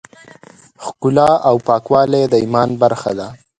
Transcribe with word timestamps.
ښکلا 0.85 1.31
او 1.49 1.55
پاکوالی 1.67 2.23
د 2.29 2.33
ایمان 2.43 2.69
برخه 2.81 3.11
ده. 3.19 3.27